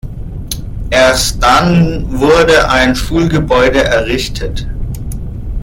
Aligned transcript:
Erst 0.89 1.43
dann 1.43 2.05
wurde 2.19 2.67
ein 2.71 2.95
Schulgebäude 2.95 3.83
errichtet. 3.83 4.65